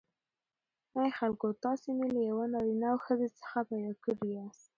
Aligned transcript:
ای 0.99 1.09
خلکو 1.19 1.47
تاسی 1.63 1.91
می 1.97 2.07
له 2.13 2.21
یوه 2.29 2.45
نارینه 2.53 2.87
او 2.93 2.97
ښځی 3.05 3.27
څخه 3.39 3.57
پیداکړی 3.69 4.27
یاست 4.35 4.65